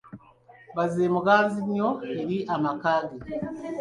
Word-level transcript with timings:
Baze 0.75 1.03
muganzi 1.15 1.59
nnyo 1.65 1.89
eri 2.19 2.37
amaka 2.55 2.93
ge. 3.07 3.17